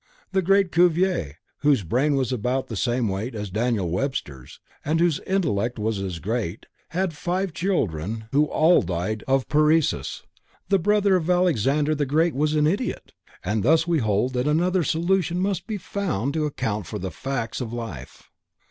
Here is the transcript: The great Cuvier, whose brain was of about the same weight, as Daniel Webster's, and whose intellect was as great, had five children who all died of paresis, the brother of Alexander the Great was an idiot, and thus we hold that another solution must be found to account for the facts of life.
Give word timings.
The 0.31 0.41
great 0.41 0.71
Cuvier, 0.71 1.35
whose 1.59 1.83
brain 1.83 2.15
was 2.15 2.31
of 2.31 2.39
about 2.39 2.69
the 2.69 2.75
same 2.75 3.07
weight, 3.07 3.35
as 3.35 3.51
Daniel 3.51 3.87
Webster's, 3.87 4.59
and 4.83 4.99
whose 4.99 5.19
intellect 5.27 5.77
was 5.77 5.99
as 6.01 6.17
great, 6.17 6.65
had 6.89 7.13
five 7.13 7.53
children 7.53 8.25
who 8.31 8.45
all 8.45 8.81
died 8.81 9.23
of 9.27 9.47
paresis, 9.47 10.23
the 10.69 10.79
brother 10.79 11.15
of 11.17 11.29
Alexander 11.29 11.93
the 11.93 12.07
Great 12.07 12.33
was 12.33 12.55
an 12.55 12.65
idiot, 12.65 13.13
and 13.43 13.61
thus 13.61 13.85
we 13.87 13.99
hold 13.99 14.33
that 14.33 14.47
another 14.47 14.83
solution 14.83 15.39
must 15.39 15.67
be 15.67 15.77
found 15.77 16.33
to 16.33 16.47
account 16.47 16.87
for 16.87 16.97
the 16.97 17.11
facts 17.11 17.61
of 17.61 17.71
life. 17.71 18.31